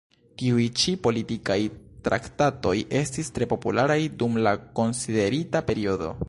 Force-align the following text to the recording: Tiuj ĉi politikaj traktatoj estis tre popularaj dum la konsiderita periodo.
Tiuj 0.41 0.63
ĉi 0.83 0.93
politikaj 1.07 1.57
traktatoj 2.07 2.73
estis 3.01 3.31
tre 3.37 3.49
popularaj 3.53 3.99
dum 4.23 4.41
la 4.49 4.55
konsiderita 4.81 5.63
periodo. 5.71 6.15